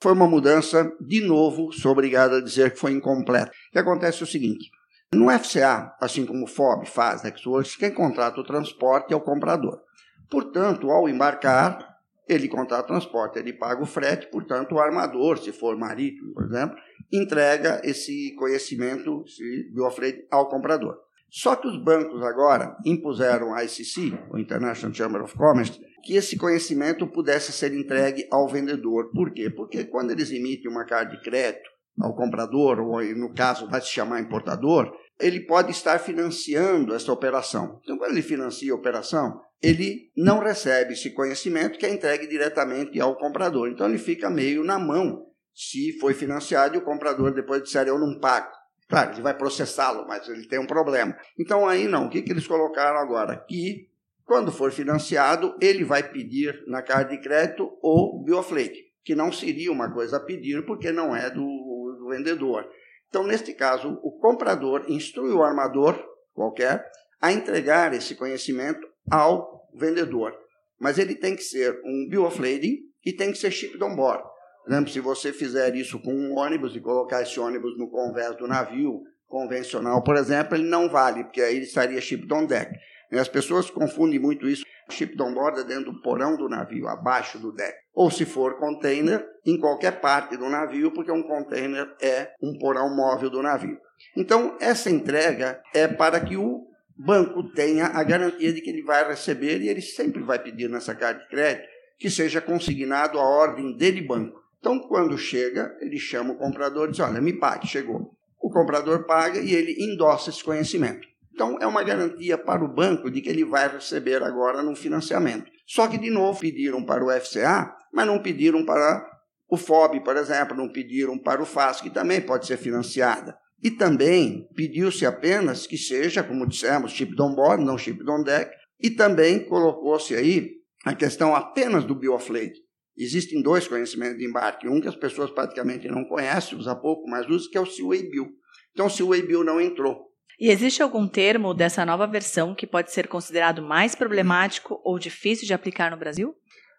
Foi 0.00 0.12
uma 0.12 0.26
mudança, 0.26 0.90
de 1.00 1.20
novo, 1.20 1.72
sou 1.72 1.92
obrigado 1.92 2.34
a 2.34 2.42
dizer 2.42 2.72
que 2.72 2.78
foi 2.78 2.92
incompleta. 2.92 3.50
O 3.50 3.72
que 3.72 3.78
acontece 3.78 4.20
é 4.20 4.24
o 4.24 4.28
seguinte: 4.28 4.68
no 5.12 5.30
FCA, 5.30 5.94
assim 6.00 6.26
como 6.26 6.44
o 6.44 6.48
FOB 6.48 6.86
faz, 6.86 7.22
Nextworks, 7.22 7.76
quem 7.76 7.92
contrata 7.92 8.40
o 8.40 8.44
transporte 8.44 9.12
é 9.12 9.16
o 9.16 9.20
comprador. 9.20 9.80
Portanto, 10.28 10.90
ao 10.90 11.08
embarcar, 11.08 11.96
ele 12.28 12.48
contrata 12.48 12.84
o 12.84 12.86
transporte, 12.88 13.38
ele 13.38 13.52
paga 13.52 13.82
o 13.82 13.86
frete, 13.86 14.28
portanto, 14.30 14.74
o 14.74 14.80
armador, 14.80 15.38
se 15.38 15.52
for 15.52 15.76
marítimo, 15.78 16.34
por 16.34 16.44
exemplo, 16.44 16.76
entrega 17.12 17.80
esse 17.84 18.34
conhecimento 18.36 19.24
esse 19.26 19.70
biofrete 19.72 20.26
ao 20.30 20.48
comprador. 20.48 20.96
Só 21.28 21.56
que 21.56 21.66
os 21.68 21.76
bancos 21.82 22.22
agora 22.22 22.76
impuseram 22.84 23.54
a 23.54 23.64
ICC, 23.64 24.18
o 24.30 24.38
International 24.38 24.94
Chamber 24.94 25.22
of 25.22 25.36
Commerce, 25.36 25.78
que 26.02 26.14
esse 26.14 26.36
conhecimento 26.36 27.06
pudesse 27.06 27.52
ser 27.52 27.74
entregue 27.74 28.26
ao 28.30 28.48
vendedor. 28.48 29.10
Por 29.12 29.32
quê? 29.32 29.50
Porque 29.50 29.84
quando 29.84 30.12
eles 30.12 30.30
emitem 30.30 30.70
uma 30.70 30.84
carta 30.84 31.16
de 31.16 31.22
crédito 31.22 31.68
ao 32.00 32.14
comprador, 32.14 32.78
ou 32.78 33.02
no 33.16 33.34
caso 33.34 33.68
vai 33.68 33.80
se 33.80 33.88
chamar 33.88 34.20
importador, 34.20 34.92
ele 35.18 35.40
pode 35.40 35.72
estar 35.72 35.98
financiando 35.98 36.94
essa 36.94 37.12
operação. 37.12 37.80
Então, 37.82 37.96
quando 37.98 38.12
ele 38.12 38.22
financia 38.22 38.72
a 38.72 38.76
operação, 38.76 39.40
ele 39.62 40.10
não 40.16 40.38
recebe 40.38 40.92
esse 40.92 41.10
conhecimento 41.10 41.78
que 41.78 41.86
é 41.86 41.92
entregue 41.92 42.26
diretamente 42.26 43.00
ao 43.00 43.16
comprador. 43.16 43.68
Então, 43.68 43.88
ele 43.88 43.98
fica 43.98 44.30
meio 44.30 44.62
na 44.62 44.78
mão 44.78 45.26
se 45.56 45.98
foi 45.98 46.12
financiado 46.12 46.74
e 46.74 46.78
o 46.78 46.84
comprador 46.84 47.32
depois 47.32 47.62
disser 47.62 47.88
eu 47.88 47.98
não 47.98 48.20
pago. 48.20 48.52
Claro, 48.86 49.14
ele 49.14 49.22
vai 49.22 49.36
processá-lo, 49.36 50.06
mas 50.06 50.28
ele 50.28 50.46
tem 50.46 50.58
um 50.58 50.66
problema. 50.66 51.16
Então 51.38 51.66
aí 51.66 51.88
não, 51.88 52.06
o 52.06 52.10
que, 52.10 52.20
que 52.20 52.30
eles 52.30 52.46
colocaram 52.46 52.98
agora? 52.98 53.36
Que 53.48 53.88
Quando 54.24 54.52
for 54.52 54.70
financiado, 54.70 55.56
ele 55.60 55.82
vai 55.82 56.02
pedir 56.02 56.62
na 56.66 56.82
carta 56.82 57.10
de 57.10 57.22
crédito 57.22 57.78
o 57.82 58.22
bioflake, 58.24 58.92
que 59.02 59.14
não 59.14 59.32
seria 59.32 59.72
uma 59.72 59.90
coisa 59.92 60.18
a 60.18 60.20
pedir 60.20 60.66
porque 60.66 60.92
não 60.92 61.16
é 61.16 61.30
do, 61.30 61.40
do 61.40 62.08
vendedor. 62.10 62.68
Então, 63.08 63.24
neste 63.24 63.54
caso, 63.54 63.98
o 64.02 64.10
comprador 64.18 64.84
instrui 64.88 65.32
o 65.32 65.42
armador 65.42 65.98
qualquer 66.34 66.84
a 67.20 67.32
entregar 67.32 67.94
esse 67.94 68.14
conhecimento 68.14 68.86
ao 69.10 69.68
vendedor. 69.74 70.36
Mas 70.78 70.98
ele 70.98 71.14
tem 71.14 71.34
que 71.34 71.42
ser 71.42 71.80
um 71.84 72.08
bill 72.08 72.26
of 72.26 72.38
lading 72.40 72.80
e 73.04 73.12
tem 73.12 73.32
que 73.32 73.38
ser 73.38 73.50
shipped 73.50 73.82
on 73.82 73.94
board. 73.94 74.22
Exemplo, 74.66 74.90
se 74.90 75.00
você 75.00 75.32
fizer 75.32 75.74
isso 75.76 75.98
com 76.00 76.12
um 76.12 76.36
ônibus 76.36 76.74
e 76.74 76.80
colocar 76.80 77.22
esse 77.22 77.38
ônibus 77.38 77.78
no 77.78 77.88
convés 77.88 78.36
do 78.36 78.48
navio 78.48 79.02
convencional, 79.28 80.02
por 80.02 80.16
exemplo, 80.16 80.56
ele 80.56 80.68
não 80.68 80.88
vale, 80.88 81.24
porque 81.24 81.40
aí 81.40 81.56
ele 81.56 81.64
estaria 81.64 82.00
shipped 82.00 82.32
on 82.32 82.46
deck. 82.46 82.76
As 83.12 83.28
pessoas 83.28 83.70
confundem 83.70 84.18
muito 84.18 84.48
isso. 84.48 84.64
Shipped 84.90 85.20
on 85.22 85.32
board 85.32 85.60
é 85.60 85.64
dentro 85.64 85.92
do 85.92 86.00
porão 86.00 86.36
do 86.36 86.48
navio, 86.48 86.88
abaixo 86.88 87.38
do 87.38 87.52
deck. 87.52 87.76
Ou 87.94 88.10
se 88.10 88.24
for 88.24 88.58
container, 88.58 89.24
em 89.44 89.58
qualquer 89.58 90.00
parte 90.00 90.36
do 90.36 90.48
navio, 90.48 90.92
porque 90.92 91.10
um 91.10 91.22
container 91.22 91.88
é 92.00 92.32
um 92.42 92.58
porão 92.58 92.94
móvel 92.94 93.30
do 93.30 93.42
navio. 93.42 93.78
Então, 94.16 94.56
essa 94.60 94.90
entrega 94.90 95.60
é 95.72 95.86
para 95.86 96.20
que 96.20 96.36
o 96.36 96.66
banco 96.96 97.44
tenha 97.52 97.86
a 97.86 98.02
garantia 98.02 98.52
de 98.52 98.60
que 98.60 98.70
ele 98.70 98.82
vai 98.82 99.06
receber 99.06 99.60
e 99.60 99.68
ele 99.68 99.82
sempre 99.82 100.22
vai 100.22 100.38
pedir 100.38 100.68
nessa 100.68 100.94
carta 100.94 101.20
de 101.20 101.28
crédito 101.28 101.68
que 101.98 102.10
seja 102.10 102.40
consignado 102.40 103.18
a 103.18 103.22
ordem 103.22 103.76
dele 103.76 104.02
banco. 104.02 104.45
Então, 104.66 104.80
quando 104.80 105.16
chega, 105.16 105.76
ele 105.80 105.96
chama 105.96 106.32
o 106.32 106.36
comprador 106.36 106.88
e 106.88 106.90
diz: 106.90 106.98
Olha, 106.98 107.20
me 107.20 107.32
pague, 107.32 107.68
chegou. 107.68 108.10
O 108.42 108.50
comprador 108.50 109.06
paga 109.06 109.38
e 109.38 109.54
ele 109.54 109.76
endossa 109.78 110.28
esse 110.28 110.42
conhecimento. 110.42 111.06
Então, 111.32 111.56
é 111.60 111.66
uma 111.68 111.84
garantia 111.84 112.36
para 112.36 112.64
o 112.64 112.74
banco 112.74 113.08
de 113.08 113.20
que 113.20 113.28
ele 113.28 113.44
vai 113.44 113.68
receber 113.68 114.24
agora 114.24 114.64
no 114.64 114.74
financiamento. 114.74 115.48
Só 115.68 115.86
que, 115.86 115.96
de 115.96 116.10
novo, 116.10 116.40
pediram 116.40 116.84
para 116.84 117.04
o 117.04 117.12
FCA, 117.12 117.76
mas 117.92 118.08
não 118.08 118.20
pediram 118.20 118.66
para 118.66 119.08
o 119.48 119.56
FOB, 119.56 120.00
por 120.02 120.16
exemplo, 120.16 120.56
não 120.56 120.68
pediram 120.68 121.16
para 121.16 121.40
o 121.40 121.46
FAS, 121.46 121.80
que 121.80 121.88
também 121.88 122.20
pode 122.20 122.44
ser 122.44 122.56
financiada. 122.56 123.38
E 123.62 123.70
também 123.70 124.48
pediu-se 124.56 125.06
apenas 125.06 125.64
que 125.64 125.78
seja, 125.78 126.24
como 126.24 126.44
dissemos, 126.44 126.90
chip 126.90 127.14
on 127.22 127.36
board, 127.36 127.64
não 127.64 127.78
chip 127.78 128.02
on 128.10 128.24
deck, 128.24 128.50
e 128.82 128.90
também 128.90 129.46
colocou-se 129.46 130.12
aí 130.16 130.56
a 130.84 130.92
questão 130.92 131.36
apenas 131.36 131.84
do 131.84 131.94
bioflate. 131.94 132.65
Existem 132.98 133.42
dois 133.42 133.68
conhecimentos 133.68 134.18
de 134.18 134.26
embarque, 134.26 134.68
um 134.68 134.80
que 134.80 134.88
as 134.88 134.96
pessoas 134.96 135.30
praticamente 135.30 135.86
não 135.88 136.04
conhecem, 136.04 136.58
usa 136.58 136.74
pouco, 136.74 137.08
mas 137.08 137.28
usa, 137.28 137.48
que 137.50 137.58
é 137.58 137.60
o 137.60 137.66
Seaway 137.66 138.08
Bill. 138.08 138.28
Então, 138.72 138.86
o 138.86 138.90
Seaway 138.90 139.22
Bill 139.22 139.44
não 139.44 139.60
entrou. 139.60 140.06
E 140.38 140.50
existe 140.50 140.82
algum 140.82 141.06
termo 141.08 141.54
dessa 141.54 141.84
nova 141.84 142.06
versão 142.06 142.54
que 142.54 142.66
pode 142.66 142.92
ser 142.92 143.08
considerado 143.08 143.62
mais 143.62 143.94
problemático 143.94 144.80
ou 144.84 144.98
difícil 144.98 145.46
de 145.46 145.54
aplicar 145.54 145.90
no 145.90 145.96
Brasil? 145.96 146.34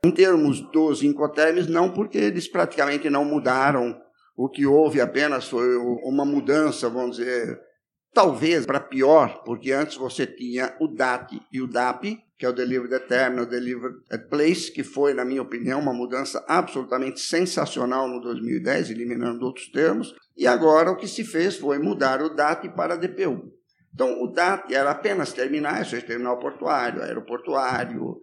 Em 0.05 0.11
termos 0.11 0.61
dos 0.71 1.01
incoterms, 1.01 1.67
não, 1.67 1.91
porque 1.91 2.17
eles 2.17 2.47
praticamente 2.47 3.09
não 3.09 3.25
mudaram 3.25 3.99
o 4.37 4.47
que 4.47 4.67
houve 4.67 5.01
apenas 5.01 5.49
foi 5.49 5.75
uma 6.03 6.23
mudança, 6.23 6.87
vamos 6.87 7.17
dizer, 7.17 7.59
talvez 8.13 8.65
para 8.65 8.79
pior, 8.79 9.43
porque 9.43 9.71
antes 9.71 9.97
você 9.97 10.25
tinha 10.25 10.75
o 10.79 10.87
DAT 10.87 11.39
e 11.51 11.61
o 11.61 11.67
DAP, 11.67 12.23
que 12.37 12.45
é 12.45 12.49
o 12.49 12.53
Delivered 12.53 12.93
at 12.93 13.07
Terminal, 13.07 13.45
Delivered 13.45 13.97
at 14.11 14.27
Place, 14.29 14.71
que 14.71 14.83
foi, 14.83 15.13
na 15.13 15.25
minha 15.25 15.41
opinião, 15.41 15.79
uma 15.79 15.93
mudança 15.93 16.43
absolutamente 16.47 17.19
sensacional 17.19 18.07
no 18.07 18.21
2010, 18.21 18.91
eliminando 18.91 19.45
outros 19.45 19.69
termos. 19.71 20.13
E 20.35 20.45
agora 20.45 20.91
o 20.91 20.95
que 20.95 21.07
se 21.07 21.23
fez 21.23 21.57
foi 21.57 21.79
mudar 21.79 22.21
o 22.21 22.29
DAT 22.29 22.69
para 22.75 22.95
DPU. 22.95 23.51
Então, 23.93 24.21
o 24.21 24.27
DAT 24.27 24.71
era 24.71 24.91
apenas 24.91 25.33
terminais, 25.33 25.89
seja, 25.89 26.05
terminal 26.05 26.37
portuário, 26.37 27.01
aeroportuário, 27.01 28.19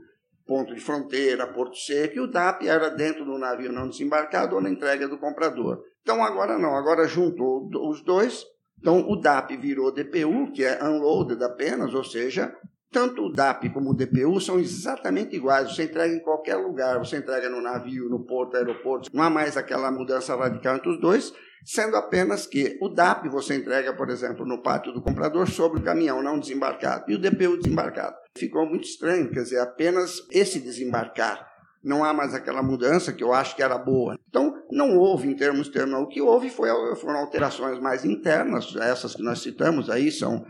ponto 0.46 0.74
de 0.74 0.80
fronteira, 0.80 1.46
porto 1.46 1.76
seco, 1.76 2.16
e 2.16 2.20
o 2.20 2.26
DAP 2.26 2.66
era 2.66 2.90
dentro 2.90 3.24
do 3.24 3.38
navio 3.38 3.72
não 3.72 3.88
desembarcado 3.88 4.54
ou 4.54 4.60
na 4.60 4.70
entrega 4.70 5.08
do 5.08 5.18
comprador. 5.18 5.82
Então 6.02 6.22
agora 6.22 6.58
não, 6.58 6.76
agora 6.76 7.08
juntou 7.08 7.68
os 7.90 8.02
dois. 8.02 8.44
Então 8.84 9.08
o 9.08 9.16
DAP 9.16 9.56
virou 9.56 9.90
DPU, 9.90 10.52
que 10.52 10.62
é 10.62 10.78
unloaded 10.84 11.42
apenas, 11.42 11.94
ou 11.94 12.04
seja, 12.04 12.54
tanto 12.92 13.22
o 13.22 13.32
DAP 13.32 13.70
como 13.70 13.92
o 13.92 13.94
DPU 13.94 14.38
são 14.38 14.60
exatamente 14.60 15.34
iguais. 15.34 15.74
Você 15.74 15.84
entrega 15.84 16.14
em 16.14 16.20
qualquer 16.20 16.56
lugar, 16.56 16.98
você 16.98 17.16
entrega 17.16 17.48
no 17.48 17.62
navio, 17.62 18.10
no 18.10 18.26
porto, 18.26 18.58
aeroporto. 18.58 19.08
Não 19.14 19.24
há 19.24 19.30
mais 19.30 19.56
aquela 19.56 19.90
mudança 19.90 20.36
radical 20.36 20.76
entre 20.76 20.90
os 20.90 21.00
dois, 21.00 21.32
sendo 21.64 21.96
apenas 21.96 22.46
que 22.46 22.76
o 22.78 22.90
DAP 22.90 23.26
você 23.30 23.56
entrega, 23.56 23.94
por 23.94 24.10
exemplo, 24.10 24.44
no 24.44 24.62
pátio 24.62 24.92
do 24.92 25.00
comprador 25.00 25.48
sobre 25.48 25.80
o 25.80 25.82
caminhão, 25.82 26.22
não 26.22 26.38
desembarcado, 26.38 27.10
e 27.10 27.14
o 27.14 27.18
DPU 27.18 27.56
desembarcado. 27.56 28.16
Ficou 28.36 28.66
muito 28.66 28.84
estranho, 28.84 29.30
quer 29.30 29.44
dizer, 29.44 29.60
apenas 29.60 30.20
esse 30.30 30.60
desembarcar 30.60 31.53
não 31.84 32.02
há 32.02 32.14
mais 32.14 32.34
aquela 32.34 32.62
mudança 32.62 33.12
que 33.12 33.22
eu 33.22 33.32
acho 33.32 33.54
que 33.54 33.62
era 33.62 33.76
boa. 33.76 34.18
Então, 34.28 34.54
não 34.70 34.96
houve 34.96 35.28
em 35.28 35.36
termos 35.36 35.68
termos. 35.68 36.00
O 36.00 36.08
que 36.08 36.20
houve 36.20 36.48
foi, 36.48 36.68
foram 36.96 37.18
alterações 37.18 37.78
mais 37.78 38.04
internas, 38.04 38.74
essas 38.76 39.14
que 39.14 39.22
nós 39.22 39.40
citamos 39.40 39.90
aí 39.90 40.10
são 40.10 40.44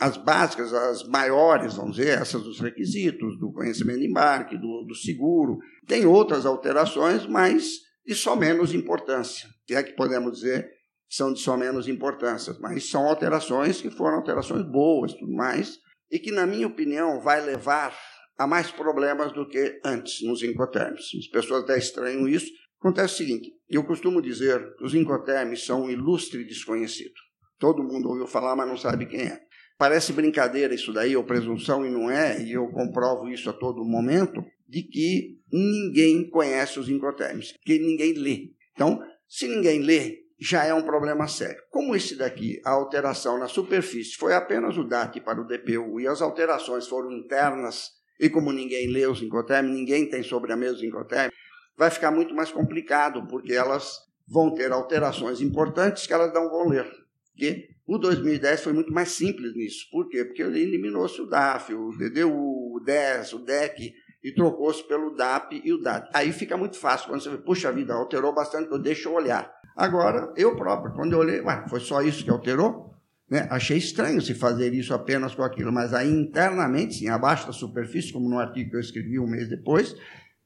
as 0.00 0.16
básicas, 0.16 0.72
as 0.72 1.06
maiores, 1.08 1.74
vamos 1.74 1.96
dizer, 1.96 2.18
essas 2.18 2.42
dos 2.42 2.60
requisitos, 2.60 3.38
do 3.38 3.52
conhecimento 3.52 3.98
de 3.98 4.06
embarque, 4.06 4.56
do, 4.56 4.84
do 4.84 4.94
seguro. 4.94 5.58
Tem 5.86 6.06
outras 6.06 6.46
alterações, 6.46 7.26
mas 7.26 7.68
de 8.06 8.14
só 8.14 8.34
menos 8.34 8.72
importância. 8.72 9.48
Se 9.66 9.74
é 9.74 9.82
que 9.82 9.92
podemos 9.92 10.38
dizer 10.38 10.78
são 11.10 11.32
de 11.32 11.40
só 11.40 11.56
menos 11.56 11.88
importância, 11.88 12.54
mas 12.60 12.88
são 12.90 13.06
alterações 13.06 13.80
que 13.80 13.90
foram 13.90 14.18
alterações 14.18 14.62
boas, 14.62 15.14
tudo 15.14 15.32
mais, 15.32 15.78
e 16.10 16.18
que, 16.18 16.30
na 16.30 16.46
minha 16.46 16.66
opinião, 16.66 17.20
vai 17.20 17.40
levar 17.40 17.94
há 18.38 18.46
mais 18.46 18.70
problemas 18.70 19.32
do 19.32 19.46
que 19.46 19.80
antes 19.84 20.22
nos 20.22 20.42
incoterms. 20.42 21.10
As 21.18 21.26
pessoas 21.26 21.64
até 21.64 21.76
estranham 21.76 22.28
isso. 22.28 22.50
Acontece 22.78 23.14
o 23.14 23.16
seguinte: 23.16 23.52
eu 23.68 23.84
costumo 23.84 24.22
dizer 24.22 24.76
que 24.76 24.84
os 24.84 24.94
incoterms 24.94 25.64
são 25.64 25.82
um 25.82 25.90
ilustre 25.90 26.44
desconhecido. 26.44 27.14
Todo 27.58 27.82
mundo 27.82 28.08
ouviu 28.08 28.26
falar, 28.26 28.54
mas 28.54 28.68
não 28.68 28.76
sabe 28.76 29.06
quem 29.06 29.22
é. 29.22 29.40
Parece 29.76 30.12
brincadeira 30.12 30.74
isso 30.74 30.92
daí, 30.92 31.16
ou 31.16 31.24
presunção, 31.24 31.84
e 31.84 31.90
não 31.90 32.10
é, 32.10 32.40
e 32.42 32.52
eu 32.52 32.68
comprovo 32.68 33.28
isso 33.28 33.50
a 33.50 33.52
todo 33.52 33.84
momento, 33.84 34.44
de 34.68 34.82
que 34.82 35.38
ninguém 35.52 36.28
conhece 36.30 36.78
os 36.78 36.88
incoterms, 36.88 37.54
que 37.64 37.78
ninguém 37.78 38.12
lê. 38.12 38.50
Então, 38.74 39.00
se 39.28 39.46
ninguém 39.46 39.80
lê, 39.80 40.18
já 40.40 40.64
é 40.64 40.74
um 40.74 40.82
problema 40.82 41.26
sério. 41.26 41.60
Como 41.70 41.94
esse 41.94 42.16
daqui, 42.16 42.60
a 42.64 42.70
alteração 42.70 43.38
na 43.38 43.48
superfície 43.48 44.16
foi 44.16 44.34
apenas 44.34 44.76
o 44.76 44.84
DAT 44.84 45.20
para 45.20 45.40
o 45.40 45.46
DPU 45.46 46.00
e 46.00 46.06
as 46.06 46.22
alterações 46.22 46.86
foram 46.86 47.12
internas 47.12 47.97
e 48.18 48.28
como 48.28 48.52
ninguém 48.52 48.88
lê 48.88 49.06
os 49.06 49.22
Incoterm, 49.22 49.68
ninguém 49.68 50.08
tem 50.08 50.22
sobre 50.22 50.52
a 50.52 50.56
os 50.56 50.82
Incoterm, 50.82 51.30
vai 51.76 51.90
ficar 51.90 52.10
muito 52.10 52.34
mais 52.34 52.50
complicado, 52.50 53.26
porque 53.28 53.52
elas 53.52 53.98
vão 54.26 54.52
ter 54.54 54.72
alterações 54.72 55.40
importantes 55.40 56.06
que 56.06 56.12
elas 56.12 56.32
não 56.34 56.50
vão 56.50 56.68
ler. 56.68 56.86
Porque 57.32 57.68
o 57.86 57.96
2010 57.98 58.62
foi 58.62 58.72
muito 58.72 58.92
mais 58.92 59.12
simples 59.12 59.54
nisso. 59.54 59.86
Por 59.90 60.08
quê? 60.08 60.24
Porque 60.24 60.42
eliminou-se 60.42 61.20
o 61.22 61.26
DAF, 61.26 61.72
o 61.72 61.90
DDU, 61.96 62.74
o 62.76 62.80
DES, 62.84 63.32
o 63.32 63.38
DEC, 63.38 63.94
e 64.22 64.32
trocou-se 64.32 64.82
pelo 64.86 65.14
DAP 65.14 65.62
e 65.64 65.72
o 65.72 65.80
DAT. 65.80 66.10
Aí 66.12 66.32
fica 66.32 66.56
muito 66.56 66.76
fácil, 66.76 67.08
quando 67.08 67.22
você 67.22 67.30
vê, 67.30 67.38
puxa 67.38 67.72
vida, 67.72 67.94
alterou 67.94 68.34
bastante, 68.34 68.70
eu 68.70 68.78
deixo 68.78 69.10
olhar. 69.10 69.50
Agora, 69.76 70.32
eu 70.36 70.56
próprio, 70.56 70.92
quando 70.94 71.12
eu 71.12 71.20
olhei, 71.20 71.40
ué, 71.40 71.64
foi 71.68 71.78
só 71.78 72.02
isso 72.02 72.24
que 72.24 72.30
alterou? 72.30 72.97
Né? 73.30 73.46
Achei 73.50 73.76
estranho 73.76 74.22
se 74.22 74.34
fazer 74.34 74.72
isso 74.72 74.94
apenas 74.94 75.34
com 75.34 75.42
aquilo, 75.42 75.72
mas 75.72 75.92
aí 75.92 76.08
internamente, 76.08 76.94
sim, 76.94 77.08
abaixo 77.08 77.46
da 77.46 77.52
superfície, 77.52 78.12
como 78.12 78.28
no 78.28 78.38
artigo 78.38 78.70
que 78.70 78.76
eu 78.76 78.80
escrevi 78.80 79.18
um 79.18 79.26
mês 79.26 79.48
depois, 79.48 79.94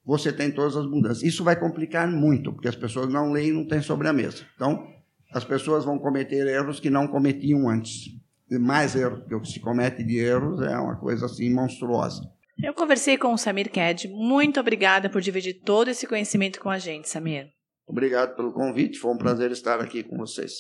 você 0.04 0.32
tem 0.32 0.50
todas 0.50 0.76
as 0.76 0.86
mudanças. 0.86 1.22
Isso 1.22 1.44
vai 1.44 1.58
complicar 1.58 2.10
muito, 2.10 2.52
porque 2.52 2.68
as 2.68 2.74
pessoas 2.74 3.08
não 3.08 3.30
leem 3.30 3.50
e 3.50 3.52
não 3.52 3.66
têm 3.66 3.80
sobre 3.80 4.08
a 4.08 4.12
mesa. 4.12 4.44
Então, 4.56 4.84
as 5.32 5.44
pessoas 5.44 5.84
vão 5.84 5.98
cometer 5.98 6.46
erros 6.46 6.80
que 6.80 6.90
não 6.90 7.06
cometiam 7.06 7.68
antes. 7.68 8.10
E 8.50 8.58
mais 8.58 8.96
erro 8.96 9.24
que 9.26 9.34
o 9.34 9.40
que 9.40 9.48
se 9.48 9.60
comete 9.60 10.02
de 10.02 10.18
erros 10.18 10.60
é 10.60 10.76
uma 10.76 10.96
coisa 10.96 11.26
assim 11.26 11.52
monstruosa. 11.54 12.20
Eu 12.62 12.74
conversei 12.74 13.16
com 13.16 13.32
o 13.32 13.38
Samir 13.38 13.70
Ked. 13.70 14.08
Muito 14.08 14.60
obrigada 14.60 15.08
por 15.08 15.22
dividir 15.22 15.62
todo 15.64 15.88
esse 15.88 16.06
conhecimento 16.06 16.60
com 16.60 16.68
a 16.68 16.78
gente, 16.78 17.08
Samir. 17.08 17.48
Obrigado 17.86 18.36
pelo 18.36 18.52
convite. 18.52 18.98
Foi 18.98 19.12
um 19.12 19.16
prazer 19.16 19.50
estar 19.50 19.80
aqui 19.80 20.02
com 20.02 20.18
vocês. 20.18 20.52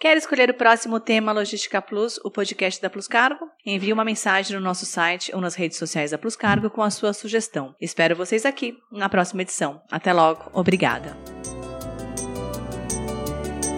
Quer 0.00 0.16
escolher 0.16 0.48
o 0.48 0.54
próximo 0.54 1.00
tema 1.00 1.32
Logística 1.32 1.82
Plus, 1.82 2.20
o 2.22 2.30
podcast 2.30 2.80
da 2.80 2.88
Plus 2.88 3.08
Cargo? 3.08 3.50
Envie 3.66 3.92
uma 3.92 4.04
mensagem 4.04 4.56
no 4.56 4.62
nosso 4.62 4.86
site 4.86 5.34
ou 5.34 5.40
nas 5.40 5.56
redes 5.56 5.76
sociais 5.76 6.12
da 6.12 6.18
Plus 6.18 6.36
Cargo 6.36 6.70
com 6.70 6.82
a 6.82 6.90
sua 6.90 7.12
sugestão. 7.12 7.74
Espero 7.80 8.14
vocês 8.14 8.46
aqui 8.46 8.78
na 8.92 9.08
próxima 9.08 9.42
edição. 9.42 9.82
Até 9.90 10.12
logo, 10.12 10.50
obrigada. 10.52 11.16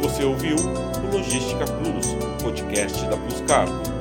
Você 0.02 0.22
ouviu 0.22 0.56
o 0.56 1.10
Logística 1.10 1.64
Plus, 1.64 2.06
podcast 2.42 3.02
da 3.06 3.16
Plus 3.16 3.40
Cargo. 3.48 3.99